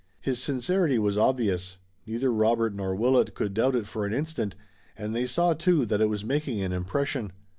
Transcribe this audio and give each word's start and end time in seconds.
His 0.19 0.41
sincerity 0.41 0.97
was 0.97 1.15
obvious. 1.15 1.77
Neither 2.07 2.33
Robert 2.33 2.73
nor 2.73 2.95
Willet 2.95 3.35
could 3.35 3.53
doubt 3.53 3.75
it 3.75 3.85
for 3.87 4.07
an 4.07 4.13
instant, 4.13 4.55
and 4.97 5.15
they 5.15 5.27
saw, 5.27 5.53
too, 5.53 5.85
that 5.85 6.01
it 6.01 6.09
was 6.09 6.25
making 6.25 6.59
an 6.63 6.71
impression. 6.73 7.31